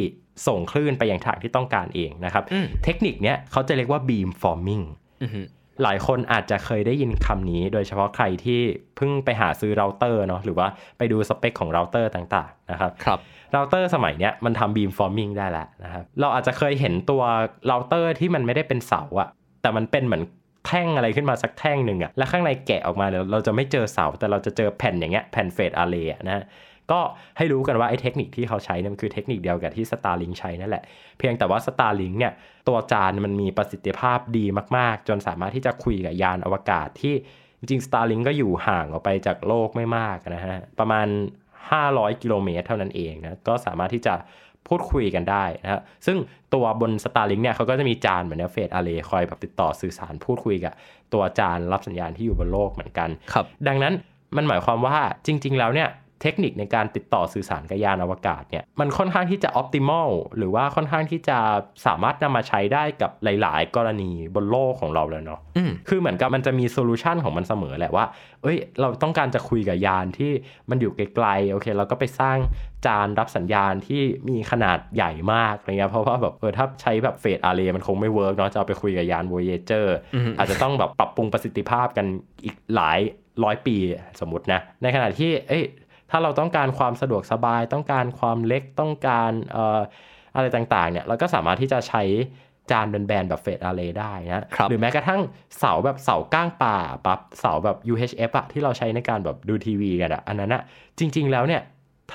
[0.46, 4.84] ส่งคลื่นไปยังทางที่ต้องการเองนะครับอืมเทคนิคเนี้ยเขาจะเรียกว่า beam forming
[5.22, 5.46] อือหือ
[5.82, 8.60] หลายคนอาจจะเคยได้ยินคำนี้ โดยเฉพาะใครที่
[8.96, 10.66] เพิ่งไปหาซื้อเราเตอร์เนาะหรือว่า
[10.98, 13.18] ไปดูสเปคของเราเตอร์ต่าง ๆ นะครับครับ
[13.52, 17.22] เราเตอร์สมัยเนี้ยมันทำ beam forming ได้แล้วนะครับ เราอาจจะเคยเห็นตัว
[17.66, 19.28] เราเตอร์ที่มันไม่ได้เป็นเสาอะ
[19.62, 20.22] แต่มันเป็นเหมือน
[20.66, 26.44] แท่งอะไรขึ้นมาสักแท่งหนึ่งอะแล้วข้างในแกะออกมาเนี่ยเราจะไม่เจอเสาแต่เราจะเจอแผ่นอย่างเงี้ยแผ่น phased array นะฮะ
[26.90, 27.00] ก็
[27.36, 30.82] ให้รู้กันว่าไอ้เทคนิคที่เขาใช้เนี่ยมันคือเทคนิคเดียวกับที่ Starlink ใช้นั่นแหละ
[31.18, 32.32] เพียงแต่ว่า Starlink เนี่ย
[32.68, 34.44] ตัวจานมันมีประสิทธิภาพดี
[34.76, 37.14] มากๆ จนสามารถที่จะคุยกับยานอวกาศที่
[37.58, 41.06] จริง Starlink ก็อยู่ห่างออกไปจากโลกไม่มากนะฮะประมาณ
[41.64, 44.14] 500 กิโลเมตรเท่านั้นเองนะก็สามารถที่จะ
[44.68, 46.16] พูดคุยกันได้นะฮะซึ่ง
[46.54, 50.72] ตัวบน Starlink เนี่ยเขาก็จะมีจานเหมือนเฟสอาร์เรย์คอยแบบติดต่อสื่อสารพูดคุยกับ
[51.12, 53.94] ตัวจานรับสัญญาณที่อยู่บนโลกเหมือนกันครับดังนั้น
[54.36, 55.88] มันหมายความว่าจริง ๆ แล้วเนี่ย
[56.22, 61.38] เทคนิคในการติดต่อสื่อสารกับยานอวกาศเนี่ยมันค่อนข้างที่จะออ t ติม l ลหรือว่าค่อนข้างที่จะ
[61.86, 68.04] สามารถนำมาใช้ได้กับหลาย ๆ กรณีบนโลกของเราเลยเนาะอืมคือเหมือนกับมันจะมีโซลูชันของมันเสมอแหละว่า
[68.42, 70.32] เอ้ย เราต้องการจะคุยกับยานที่
[70.70, 72.38] มันอยู่ไกลๆโอเค เราก็ไปสร้าง
[72.86, 82.06] จานรับสัญญาณที่มีขนาดใหญ่มากอะไรเงี้ยเพราะว่าแบบเออถ้าใช้แบบ phased array มันคงไม่ work เนาะจะเอาไปคุยกับยาน Voyager อืมอาจจะต้องแบบปรับปรุงประสิทธิภาพกัน
[82.44, 83.00] อีกหลาย
[83.44, 83.76] ร้อยปี
[84.20, 85.64] สมมตินะ ในขณะที่เอ้ย
[86.12, 89.80] ถ้าเราต้องการความสะดวกสบาย ต้องการความเล็กต้องการเอ่อ
[90.34, 92.02] อะไรต่างๆเนี่ยเราก็สามารถที่จะใช้
[92.70, 95.20] จานแบนๆแบบ phased array ได้นะครับหรือแม้กระทั่ง
[95.58, 96.76] เสาแบบเสาก้างปลา
[97.06, 100.62] ปั๊บเสาแบบ UHF อะที่เราใช้ในการแบบดูทีวีกันอะอันนั้นอะ
[100.98, 101.62] จริง ๆ แล้วเนี่ย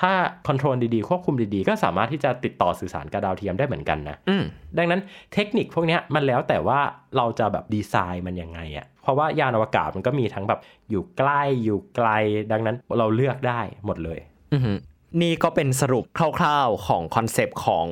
[0.04, 0.12] ้า
[0.46, 4.44] control ดีๆ ควบคุมดีๆ ก็สามารถที่จะติดต่อสื่อสารกับดาวเทียมได้เหมือนกันนะอืม
[4.78, 5.00] ดังนั้น
[5.34, 6.80] เทคนิคพวกเนี้ยมันแล้วแต่ว่า
[7.16, 12.08] เราจะแบบดีไซน์มันยังไงอะ่ะเพราะว่ายานอวกาศมันก็มีทั้งแบบอยู่ใกล้อยู่ไกล
[12.52, 14.18] ดังนั้นเราเลือกได้หมดเลย
[14.52, 14.78] อือหือ
[15.22, 16.04] นี่ก็เป็นสรุป
[16.38, 17.86] คร่าวๆของคอนเซปต์ของ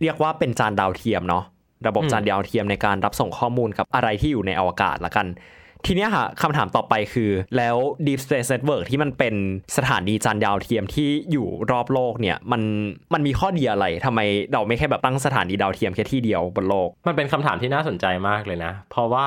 [0.00, 1.44] เรียกว่าเป็นจานดาวเทียมเนาะ
[1.86, 5.26] ระบบอืมจานดาวเทียมในการรับส่งข้อมูลกับอะไรที่อยู่ในอวกาศละกัน
[5.86, 7.76] ทีเนี้ยค่ะคำถามต่อไปคือแล้ว
[8.06, 9.34] Deep Space Network ที่มันเป็น
[9.76, 12.62] สถานีจานดาวเทียมที่อยู่รอบโลกเนี่ยมัน
[13.14, 14.20] มันมีข้อดีอะไรทำไม
[14.52, 19.26] เราไม่แค่แบบตั้งสถานีดาวเทียมแค่ที่เดียวบนโลก มันเป็นคำถามที่น่าสนใจมากเลยนะ เพราะว่า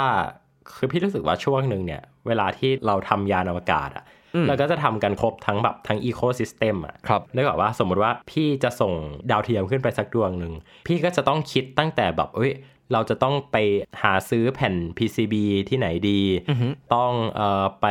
[0.75, 8.93] คือพี่รู้สึกว่าช่วงหนึ่งเนี่ย เวลาที่เราทำยานอวกาศอะอืมเราก็จะทำกันครบทั้งแบบทั้ง ecosystem อะครับนึกออกว่าสมมุติว่าพี่จะส่ง
[9.31, 10.53] ดาวเทียมขึ้นไปสักดวงหนึ่ง
[10.87, 12.51] พี่ก็จะต้องคิดตั้งแต่แบบเอ้ย
[12.93, 13.57] เราจะต้องไป
[14.01, 15.35] หาซื้อแผ่น PCB
[15.69, 17.87] ที่ไหนดีอือฮึต้องเอ่อไป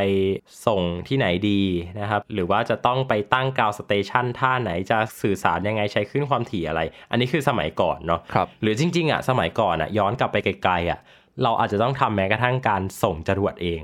[0.67, 1.61] ส่งที่ไหนดี
[2.00, 10.99] นะครับ หรือว่าจะต้องไปตั้ง ground station ท่าไหนจะสื่อสารยังไงใช้คลื่นความถี่อะไร อันนี้คือสมัยก่อนเนาะครับหรือจริง ๆ อะ สมัยก่อนอะ ย้อนกลับไปไกลๆอะ
[11.43, 13.81] เราอาจจะต้องทำแม้กระทั่งการส่งจรวดเอง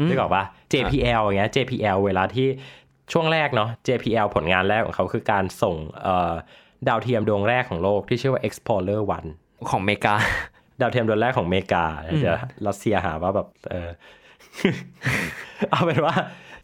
[0.00, 2.48] อืมนึกออกปะ JPL อย่างเงี้ย JPL เวลาที่
[3.12, 6.32] ช่วงแรกเนาะ JPL ผลงานแรกของเขาคือการส่งเอ่อ
[6.88, 9.02] ดาวเทียมดวงแรกของโลกที่ชื่อว่า Explorer
[9.36, 10.14] 1ของอเมริกา
[10.80, 11.84] ดาวเทียมดวงแรกของอเมริกา
[12.20, 13.90] เดี๋ยวรัสเซียหาว่าแบบเออ
[15.70, 16.14] เอาเป็นว่า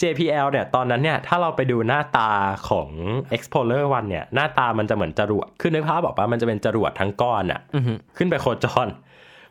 [0.03, 2.31] JPL เนี่ย ตอนนั้นเนี่ย ถ้าเราไปดูหน้าตา
[2.69, 2.89] ของ
[3.37, 8.89] Explorer 1เนี่ย หน้าตามันจะเหมือนจรวดคือนึกภาพบอกว่ามันจะเป็นจรวดทั้งก้อนอะอือฮึขึ้นไปโคจร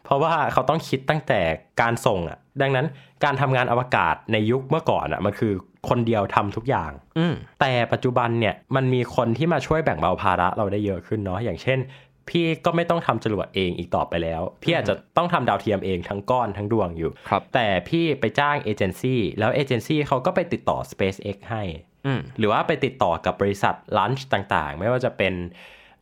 [0.03, 1.39] เพราะว่าเขาต้องคิดตั้งแต่
[1.81, 2.85] การส่งอะดังนั้น
[3.23, 5.53] การทำงานอวกาศในยุคเมื่อก่อนอะมันคือ
[5.89, 11.79] คนเดียวทำทุกอย่างอืมแต่ปัจจุบันเนี่ย มันมีคนที่มาช่วยแบ่งเบาภาระเราได้เยอะขึ้นเนาะ อย่างเช่น
[12.29, 21.63] พี่ก็ไม่ต้องทำจรวดเองอีกต่อไปแล้ว พี่อาจจะต้องทำดาวเทียมเองทั้งก้อนทั้งดวงอยู่ครับแต่พี่ไปจ้างเอเจนซี่แล้วเอเจนซี่เขาก็ไปติดต่อ SpaceX ให้
[22.05, 25.33] อืมหรือว่าไปติดต่อกับบริษัทลันช์ต่างๆ ไม่ว่าจะเป็น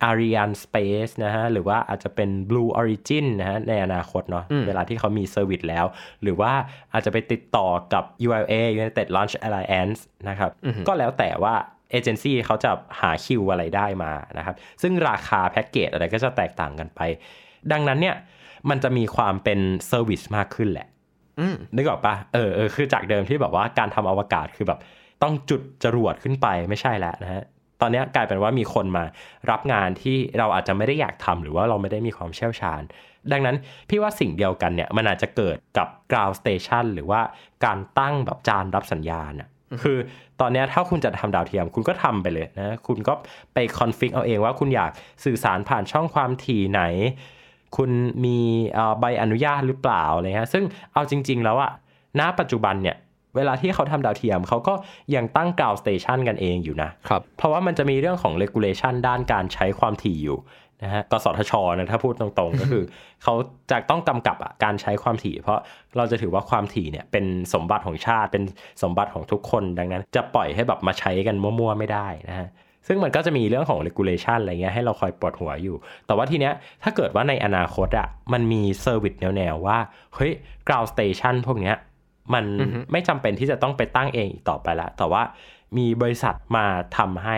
[0.09, 5.85] Ariane Space นะฮะ หรือว่าอาจจะเป็น Blue Origin นะฮะ ในอนาคตเนาะอืมเวลาที่เขามี service แล้ว
[6.23, 6.51] หรือว่า
[6.93, 9.99] อาจจะไปติดต่อกับ ULA United Launch Alliance
[10.29, 10.51] นะครับ
[10.87, 11.55] ก็แล้วแต่ว่า
[11.91, 17.01] เอเจนซี่เขาจะหาคิวอะไรได้มานะครับ ซึ่งราคาแพ็กเกจอะไรก็จะแตกต่างกันไป
[17.71, 18.15] ดังนั้นเนี่ย
[18.69, 20.87] มันจะมีความเป็น service มากขึ้นแหละ
[21.39, 24.79] อืมนึกออกปะเออเออคือจากเดิมที่แบบว่าการทำอวกาศคือแบบ
[25.23, 27.43] ต้องจุดจรวดขึ้นไปไม่ใช่แล้วนะฮะ
[27.81, 29.03] ตอนเนี้ยกลายเป็นว่ามีคนมา
[29.51, 32.81] รับงานที่เราอาจจะไม่ได้อยากทำหรือว่าเราไม่ได้มีความเชี่ยวชาญ
[33.31, 33.55] ดังนั้น
[33.89, 37.21] พี่ว่าสิ่งเดียวกันเนี่ยมันอาจจะเกิดกับ ground station หรือว่า
[37.65, 39.49] การตั้งแบบจานรับสัญญาณอะ
[39.83, 39.97] คือ
[40.41, 43.13] ตอนเนี้ยถ้าคุณจะทำดาวเทียม คุณก็ทำไปเลยนะคุณก็
[43.53, 44.91] ไปคอนฟิกเอาเองว่าคุณอยาก
[45.25, 46.81] สื่อสารผ่านช่องความถี่ไหน
[47.77, 47.91] คุณ
[48.25, 48.37] มี
[48.73, 51.71] เอ่อใบอนุญาตหรือเปล่าอะไรเงี้ยซึ่งเอาจริง ๆ แล้วอะ
[52.19, 52.97] ณปัจจุบันเนี่ย
[53.35, 54.73] เวลาที่เขาทำดาวเทียมเขาก็
[55.15, 60.37] ยังตั้ง ground station กันเองอยู่นะครับเพราะว่ามันจะมีเรื่องของ regulation ด้านการใช้ความถี่อยู่
[60.83, 62.83] นะฮะกสทชนะถ้าพูดตรงๆ ก็คือ
[63.23, 63.33] เขา
[63.71, 65.59] จะต้องกำกับอะการใช้ความถี่ เพราะ
[65.97, 68.43] เราจะถือว่าความถี่เนี่ยเป็นสมบัติของชาติเป็น
[68.83, 72.49] สมบัติของทุกคนดังนั้น จะปล่อยให้แบบมาใช้กันมั่วๆ ไม่ได้นะฮะ
[72.87, 79.77] ซึ่งมันก็จะมีเรื่องของ regulation อะไรเงี้ยให้เราคอยปวดหัวอยู่ แต่ว่าทีเนี้ยถ้าเกิดว่าในอนาคตอะมันมี service แนวๆว่า
[80.15, 80.31] เฮ้ย
[80.67, 81.75] ground station พวกเนี้ย
[82.33, 85.23] มันอือฮึไม่จำเป็นที่จะต้องไปตั้งเองอีกต่อไปละแต่ว่า
[85.77, 86.65] มีบริษัทมา
[86.97, 87.37] ทำให้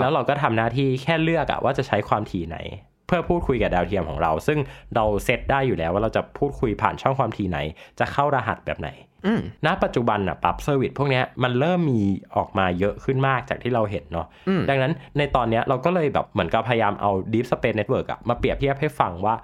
[0.00, 2.58] แล้วเราก็ทำหน้าที่แค่เลือกอะว่าจะใช้ความถี่ไหน
[3.06, 4.58] เพื่อพูดคุยกับดาวเทียมของเรา ซึ่ง
[4.94, 7.58] เราเซตได้อยู่แล้วว่าเราจะพูดคุยผ่านช่องความถี่ไหน
[7.98, 8.90] จะเข้ารหัสแบบไหน
[9.26, 12.00] อืมณปัจจุบันอะปรับ service พวกเนี้ยมันเริ่มมี
[12.36, 19.34] ออกมาเยอะขึ้นมากจากที่เราเห็นเนาะอืมดังนั้นในตอนเนี้ยเราก็เลยแบบเหมือนกับพยายามเอา Deep Space Network อะมาเปรียบเทียบให้ฟังว่า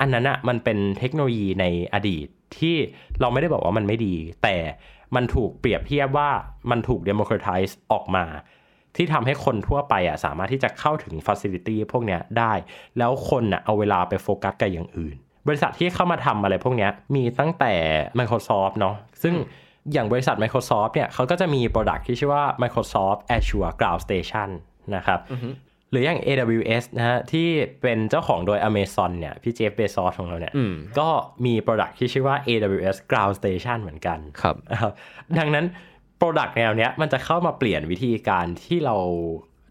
[0.00, 2.26] อันนั้นอะมันเป็นเทคโนโลยีในอดีต
[2.58, 2.76] ที่
[3.20, 4.56] เราไม่ได้บอกว่ามันไม่ดี แต่
[5.16, 6.30] มันถูกเปรียบเทียบว่า
[6.70, 8.24] มันถูก democratize ออกมา
[8.98, 12.52] ที่ทำให้คนทั่วไปอะสามารถที่จะเข้าถึงฟ a ซิลิตี้พวกเนี้ยได้
[12.98, 15.16] แล้วคนอะเอาเวลาไปโฟกัสกับอย่างอื่น
[15.48, 17.74] บริษัทที่เข้ามาทำอะไรพวกเนี้ยมีตั้งแต่
[18.18, 19.34] Microsoft เนาะซึ่ง
[19.92, 24.48] อย่างบริษัท Microsoft เนี่ยเขาก็จะมี Product ที่ชื่อว่า Microsoft Azure Ground Station
[24.96, 25.20] นะครับ
[25.90, 27.48] หรืออย่าง AWS นะฮะที่
[27.82, 31.08] เป็นเจ้าของโดย Amazon เนี่ยพี่เจฟเบซอสของเราเนี่ยอืมก็
[31.44, 34.56] มี Product ที่ชื่อว่า AWS Ground Station เหมือนกันครับ
[35.64, 38.96] นะครับดังนั้น Product แนวเนี้ย มันจะเข้ามาเปลี่ยนวิธีการที่เรา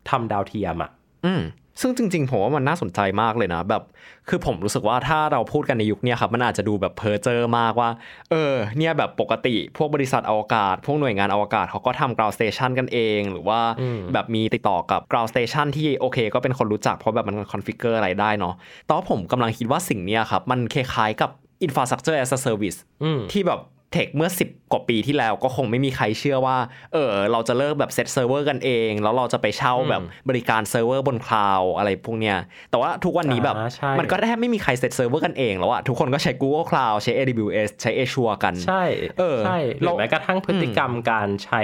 [0.10, 0.92] ทำดาวเทียมอะ
[1.26, 1.44] อืม
[1.82, 3.84] ซึ่งจริงๆผมว่ามันน่าสนใจมากเลยนะแบบ
[4.30, 7.90] คือผมรู้สึกว่าถ้าเราพูดกันในยุคเนี้ยครับมันอาจจะดูแบบเพ้อเจ้อมากว่า
[8.30, 18.54] เออเนี่ยแบบปกติพวกบริษัทอวกาศ พวกหน่วยงานอวกาศเขาก็ทำ ground station กันเอง หรือว่าอืมแบบมีติดต่อกับ ground station ที่โอเค ก็เป็นคนรู้จักเพราะแบบมัน configure อะไรได้เนาะ
[18.86, 21.30] แต่ว่าผมกำลังคิดว่าสิ่งเนี้ยครับมันคล้ายๆกับ
[21.66, 23.60] infrastructure as a service อืมที่แบบ
[23.94, 26.58] tech เมื่อ 10 กว่าปีที่แล้วก็คงไม่มีใครเชื่อว่า
[26.94, 32.38] เออเราจะเลิกแบบเซตเซิร์ฟเวอร์กันเอง แล้วเราจะไปเช่าแบบบริการเซิร์ฟเวอร์บน cloud อะไรพวกเนี้ย
[32.70, 38.84] แต่ว่าทุกวันนี้แบบอ่าใช่มันก็แทบไม่มีใครเซตเซิร์ฟเวอร์กันเองแล้วอะทุกคนก็ใช้ Google Cloud ใช้ AWS ใช้ Azure กัน ใช่
[39.20, 41.62] เออใช่หรืเราอแม้กระทั่งพฤติกรรมการใช้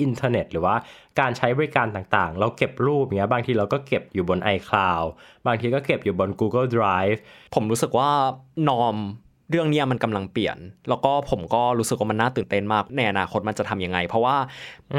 [0.00, 0.74] อินเทอร์เน็ต หรือว่า
[1.20, 5.06] การใช้บริการต่างๆ เราเก็บรูปอย่างเงี้ยบางทีเราก็เก็บอยู่บน iCloud
[5.46, 7.18] บางทีก็เก็บอยู่บน Google Drive
[7.54, 8.10] ผมรู้สึกว่า
[8.70, 8.96] นอม
[9.50, 10.56] เรื่องเนี้ยมันกำลังเปลี่ยน
[10.88, 14.36] แล้วก็ผมก็รู้สึกว่ามันน่าตื่นเต้นมากในอนาคตมันจะทำยังไง เพราะว่า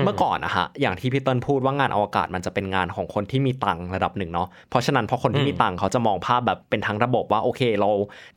[0.03, 7.89] เมื่อก่อนนะฮะอย่างที่พี่เติ้ลพูดว่างานอวกาศมันจะเป็นงานของคนที่มีตังค์ระดับหนึ่งเนาะเพราะฉะนั้นพอคนที่มีตังค์เขาจะมองภาพแบบเป็นทั้งระบบว่าโอเคเรา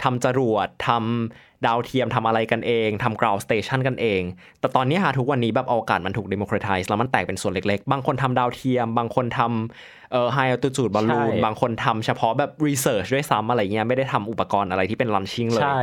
[0.02, 4.22] ทำจรวดทำดาวเทียมทำอะไรกันเองทำ ground station กันเอง
[4.60, 9.40] แต่ตอนนี้ฮะทุกวันนี้แบบอวกาศมันถูก democratize แล้วมันแตกเป็นส่วนเล็กๆ บางคนทำดาวเทียม บางคนท
[9.76, 15.82] ทำ เอ่อ high altitude balloon ใช่บางคนทำเฉพาะแบบ research ด้วยซ้ำอะไรเงี้ยไม่ได้ทำอุปกรณ์อะไรที่เป็น launching เลยใช่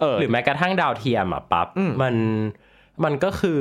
[0.00, 2.14] เออหรือแม้กระทั่งดาวเทียมอะปั๊บอืมมัน
[3.04, 3.58] มันก็คือ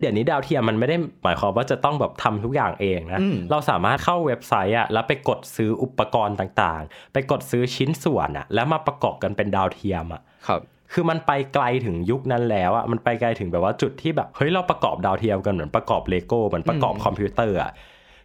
[0.00, 10.60] เดี๋ยวนี้ดาวเทียมมันไม่ได้หมายความว่าจะต้องแบบทำทุกอย่างเองนะอืมเราสามารถเข้าเว็บไซต์อะแล้วไปกดซื้ออุปกรณ์ต่างๆ ไปกดซื้อชิ้นส่วนอะแล้วมาประกอบกันเป็นดาวเทียมอะครับ
[10.92, 17.70] คือมันไปไกลถึงยุคนั้นแล้วอะมันไปไกลถึงแบบว่าจุดที่แบบเฮ้ยเราประกอบดาวเทียมกันเหมือนประกอบเลโก้เหมือนประกอบอืมคอมพิวเตอร์อะ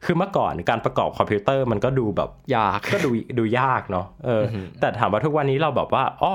[0.06, 6.34] คือเมื่อก่อนการประกอบคอมพิวเตอร์มันก็ดูแบบยากก็ดูดูยากเนาะเออออหือแต่ถามว่าทุกวันนี้เราแบบว่าอ๋อ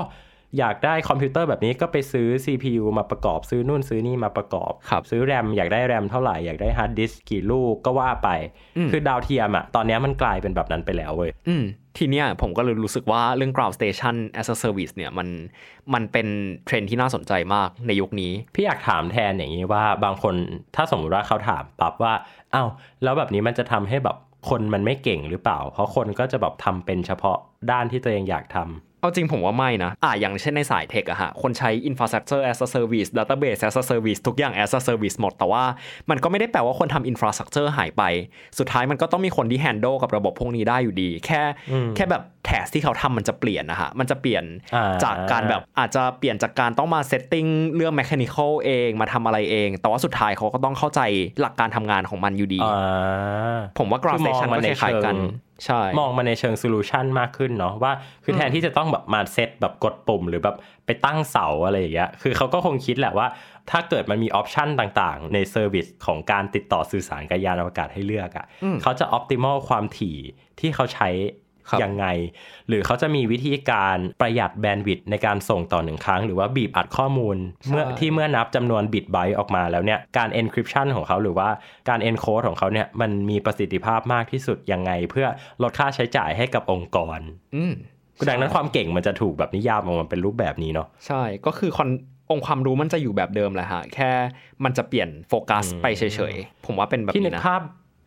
[0.59, 8.29] อยากได้คอมพิวเตอร์แบบนี้ก็ไปซื้อ CPU มาประกอบซื้อนู่นซื้อนี่มาประกอบครับซื้อแรมอยากได้แรมเท่าไหร่ อยากได้ฮาร์ดดิสก์กี่ลูกก็ว่าไป
[8.77, 11.63] อืมคือดาวเทียมอะตอนนี้มันกลายเป็นแบบนั้นไปแล้วเว้ยอืม
[11.97, 15.27] ทีเนี้ยผมก็เลยรู้สึกว่าเรื่อง ground station as a service เนี่ยมัน
[15.93, 16.27] มันเป็น
[16.65, 20.35] เทรนที่น่าสนใจมากในยุคนี้ พี่อยากถามแทนอย่างนี้ว่าบางคน
[20.75, 22.13] ถ้าสมมติว่าเขาถามปั๊บว่า
[22.53, 22.69] อ้าว
[23.03, 24.17] แล้วแบบนี้มันจะทำให้แบบ
[24.49, 27.37] คนมันไม่เก่งหรือเปล่า เพราะคนก็จะแบบทำเป็นเฉพาะ
[27.71, 35.17] ด้านที่ตัวเองอยากทำ เอาจริงผมว่าไม่นะ อ่าอย่างเช่นในสายเทคอะฮะ คนใช้ infrastructure as a service database as a service ทุกอย่าง as a service
[35.21, 35.63] หมด แต่ว่า
[36.09, 38.03] มันก็ไม่ได้แปลว่าคนทำ infrastructure หายไป
[38.59, 44.43] สุดท้ายมันก็ต้องมีคนที่ handle กับระบบพวกนี้ได้อยู่ดี แค่อืมแค่แบบ task ที่เขาทำมันจะเปลี่ยนนะฮะ มันจะเปลี่ยน
[44.75, 51.01] อ่าจากการแบบอาจจะเปลี่ยนจากการต้องมา setting เรื่อง mechanical เองมาทำอะไรเอง แต่ว่าสุดท้ายเขาก็ต้องเข้าใจ
[51.41, 57.93] หลักการทำงานของมันอยู่ดีอ่าผมว่า ground station มันก็คล้ายๆกันคือมองในเชิง ใช่มองมาในเชิง solution มากขึ้นเนาะว่า
[58.23, 63.27] คือแทนที่จะต้องแบบมาเซตแบบกดปุ่มหรือแบบไปตั้งเสาอะไรอย่างเงี้ยคือเขาก็คงคิดแหละว่า
[63.71, 70.17] ถ้าเกิดมันมี option ต่างๆ ใน service ของการติดต่อสื่อสารกับยานอวกาศให้เลือกอะ่ะอืมเขาจะออ t ติม l ความถี่
[70.59, 71.40] ที่เขาใช้ครับ
[71.83, 72.05] ยังไง
[72.67, 77.37] หรือเขาจะมีวิธีการประหยัด bandwidth ในการส่งต่อหนึ่งครั้ง หรือว่าบีบอัดข้อมูล
[77.69, 81.49] เมื่อที่เมื่อนับจำนวนบิตไบต์ออกมาแล้วเนี่ยการ encryption ของเขาหรือว่า
[81.89, 85.27] การ encode ของเขาเนี่ยมันมีประสิทธิภาพมากที่สุดยังไง เพื่อ
[85.63, 87.19] ลดค่าใช้จ่ายให้กับองค์กร
[87.55, 87.73] อืม
[88.27, 91.89] ดังนั้นความเก่งมันจะถูกแบบนิยามออกมาเป็นรูปแบบนี้เนาะใช่ก็คือคอน
[92.31, 94.11] องค์ความรู้มันจะอยู่แบบเดิมแหละฮะ แค่
[94.63, 97.61] มันจะเปลี่ยนโฟกัสอืมไปเฉยๆ ผมว่าเป็นแบบพี่นึนี้กนะภาพ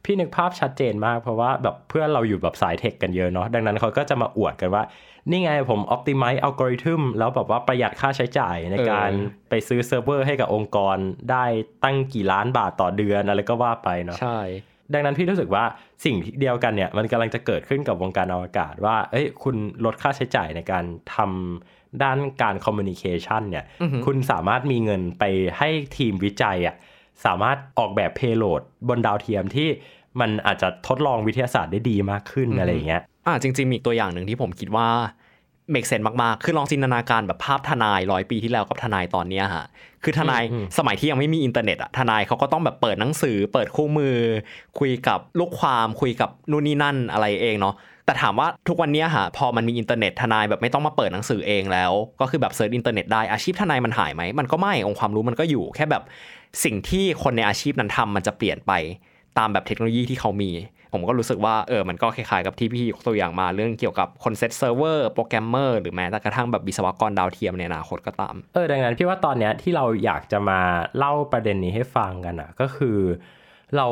[0.05, 4.83] พี่นึกภาพชัดเจนมาก เพราะว่าแบบเพื่อนเราอยู่แบบสายเทคกันเยอะเนาะดังนั้นเขาก็จะมาอวดกันว่า
[5.31, 10.97] นี่ไงผม optimize algorithm แล้วแบบว่าประหยัดค่าใช้จ่ายในการเออไปซื้อเซิร์ฟเวอร์ให้กับองค์กร
[11.31, 11.45] ได้
[11.85, 14.41] ตั้งกี่ล้านบาทต่อเดือนอะไรก็ว่าไปเนาะใช่
[14.93, 15.65] ดังนั้นพี่รู้สึกว่า
[16.05, 25.25] สิ่งเดียวกันเนี่ยมันกำลังจะเกิดขึ้นกับวงการอวกาศว่า เอ้ยคุณลดค่าใช้จ่ายในการทำด้านการ communication เนี่ยอือหือคุณสามารถมีเงินไป
[25.59, 26.77] ให้ทีมวิจัยอะ
[27.25, 29.69] สามารถออกแบบ payload บนดาวเทียมที่
[30.21, 34.89] มันอาจจะทดลองวิทยาศาสตร์ได้ดีมากขึ้นอะไรอย่างเงี้ยอ่าจริงๆมีอีกตัวอย่างหนึ่งที่ผมคิดว่า
[35.75, 39.67] make sense มากๆ คือลองจินตนาการแบบภาพทนายร้อยปีที่แล้วกับทนายตอนเนี้ยฮะ
[40.03, 44.17] คือทนายอืมสมัยที่ยังไม่มีอินเทอร์เน็ตอะทนายเขาก็ต้องแบบเปิดหนังสือ เปิดคู่มือ
[44.79, 47.75] คุยกับลูกความคุยกับนู่นนี่นั่นอะไรเองเนาะ
[48.07, 56.03] แต่ถามว่าทุกวันเนี้ยฮะพอมันมีอินเทอร์เน็ตทนายแบบไม่ต้องมาเปิดหนังสือเองแล้ว ก็คือแบบ search อินเทอร์เน็ตได้อาชีพทนายมันหายไหมมันก็ไม่องค์ความรู้มันก็อยู่แค่แบบ
[56.65, 58.73] สิ่งที่คนในอาชีพนั้นทำมันจะเปลี่ยนไป
[59.39, 60.51] ตามแบบเทคโนโลยีที่เขามี
[60.93, 70.61] ผมก็รู้สึกว่าเออมันก็คล้ายๆกับที่พี่ยกตัวอย่างมาเรื่องเกี่ยวกับคนเซตเซิร์ฟเวอร์โปรแกรมเมอร์หรือแม้แต่กระทั่งแบบวิศวกรดาวเทียมในอนาคตก็ตาม เออดังนั้นพี่ว่าตอนเนี้ยที่เราอยากจะมา
[70.99, 72.99] เล่าประเด็นนี้ให้ฟังกันอะก็คือ
[73.77, 73.87] เรา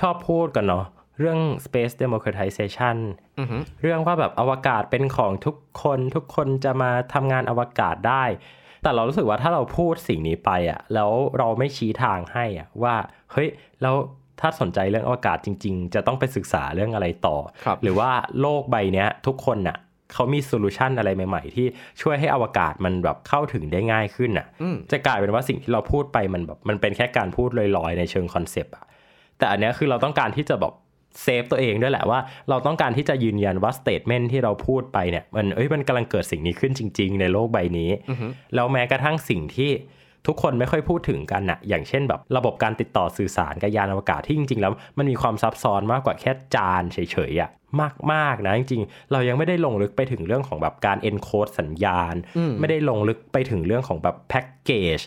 [0.00, 0.84] ชอบพูดกันเนาะ
[1.20, 2.96] เรื่อง space democratization
[3.38, 8.24] อือฮึเรื่องว่าแบบอวกาศเป็นของทุกคนทุกคนจะมาทำงานอวกาศได้
[8.82, 12.94] แต่เรารู้สึกว่าถ้าเราพูดสิ่งนี้ไปอะแล้วเราไม่ชี้ทางให้อะว่า
[13.32, 13.48] เฮ้ย
[13.82, 13.94] แล้ว
[14.40, 18.10] ถ้าสนใจเรื่องอวกาศจริง ๆ จะต้องไปศึกษาเรื่องอะไรต่อครับหรือว่า
[18.40, 19.78] โลกใบเนี้ยทุกคนน่ะ
[20.12, 21.66] เขามี solution อะไรใหม่ ๆ ที่
[22.02, 28.84] ช่วยให้อวกาศมันแบบเข้าถึงได้ง่ายขึ้นน่ะอืมจะกลายเป็นว่าสิ่งที่เราพูดไปมันแบบมันเป็นแค่การพูดลอยๆในเชิง concept อะ
[29.38, 30.72] แต่อันเนี้ยคือเราต้องการที่จะแบบ
[31.22, 39.70] save ตัวเองด้วยแหละว่าเราต้องการที่จะยืนยันว่า statement ที่เราพูดไปเนี่ยมันเอ้ยมันกำลังเกิดสิ่งนี้ขึ้นจริง ๆ ในโลกใบนี้อือฮึแล้วแม้กระทั่งสิ่งที่
[40.26, 46.98] ทุกคนไม่ค่อยพูดถึงกันนะอย่างเช่นแบบระบบการติดต่อสื่อสารกับยานอวกาศที่จริงๆ แล้ว มันมีความซับซ้อนมากกว่าแค่จานเฉ
[47.30, 47.50] ยๆอะ
[48.12, 55.00] มากๆนะจริงๆ เรายังไม่ได้ลงลึกไปถึงเรื่องของแบบการ encode สัญญาณอืมไม่ได้ลงลึกไปถึงเรื่องของแบบแพ็กเกจ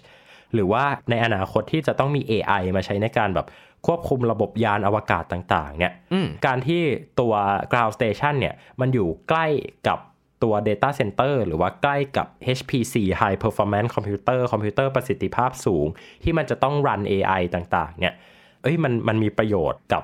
[0.53, 3.47] หรือว่าในอนาคตที่จะต้องมี AI มาใช้ในการแบบ
[3.87, 6.81] ควบคุมระบบยานอวกาศต่างๆเนี่ยอืมการที่
[7.19, 7.33] ตัว
[7.71, 9.47] ground station เนี่ยมันอยู่ใกล้
[9.87, 9.99] กับ
[10.43, 15.87] ตัว data center หรือว่าใกล้กับ HPC high performance computer คอมพิวเตอร์ประสิทธิภาพสูง
[16.23, 18.13] ที่มันจะต้อง run AI ต่างๆ เนี่ย
[18.63, 20.03] เอ้ยมันมันมีประโยชน์กับ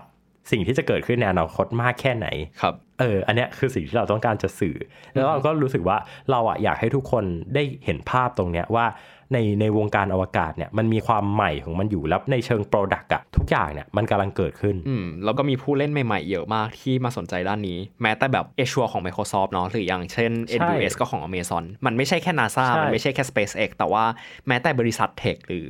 [0.52, 2.28] สิ่งที่จะเกิดขึ้นในอนาคตมากแค่ไหน
[2.62, 4.78] ครับเอออันเนี้ยคือสิ่งที่เราต้องการจะสื่อ
[5.14, 5.98] แล้วเราก็รู้สึกว่า
[6.32, 7.24] เราอะอยากให้ทุกคน
[7.56, 8.86] ได้เห็นภาพตรงเนี้ยว่า
[9.34, 23.24] ในในวงการอวกาศเนี่ยมันมีความใหม่ของมันอยู่แล้วในเชิง product อะทุกอย่างเนี่ยมันกำลังเกิดขึ้นอืมแล้วก็มีผู้เล่นใหม่ๆ เยอะมากที่มาสนใจด้านนี้ แม้แต่แบบ Azure ของ Microsoft เนาะหรืออย่างเช่นใช่ AWS ก็ของ Amazon มันไม่ใช่แค่ NASA ใช่มันไม่ใช่แค่
[23.30, 24.04] SpaceX แต่ว่า
[24.48, 25.68] แม้แต่บริษัท tech หรือ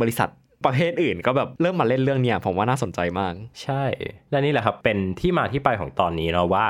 [0.00, 0.28] บริษัท
[0.64, 3.82] ประเภทอื่นก็แบบเริ่มมาเล่นเรื่องเนี้ยผมว่าน่าสนใจมาก ใช่
[4.30, 6.64] และนี่แหละครับเป็นที่มาที่ไปของตอนนี้เนาะว่า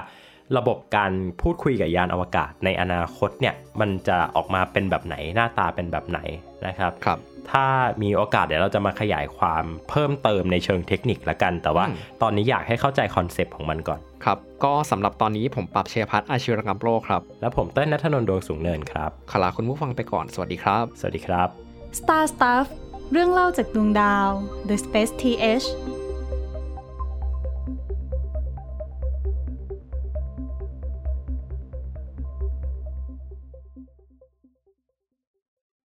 [0.57, 6.20] ระบบการพูดคุยกับยานอวกาศในอนาคตเนี่ยมันจะออกมาเป็นแบบไหนหน้าตาเป็นแบบไหน
[6.66, 7.18] นะครับครับ
[7.50, 7.66] ถ้า
[8.02, 21.48] มีโอกาสเดี๋ยวเราจะมาขยายความเพิ่มเติมในเชิงเทคนิคละกัน แต่ว่าอืมตอนนี้อยากให้เข้าใจ concept ของมันก่อนครับก็สำหรับตอนนี้ผมปรับเชียร์พัฒน์อาชีวรกรรมโลกครับ แล้วผมเต้นนัทนนท์ดวงสูงเนินครับขอลาคุณผู้ฟังไปก่อนสวัสดีครับ สวัสดีครับ
[21.98, 22.66] Star Stuff
[23.12, 24.28] เรื่องเล่าจากดวงดาว
[24.68, 25.66] The Space TH